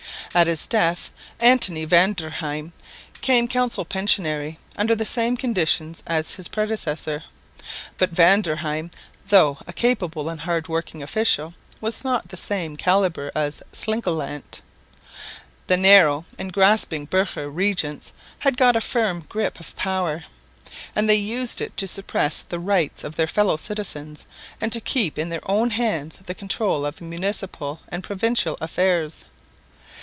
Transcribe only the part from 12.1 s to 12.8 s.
of the same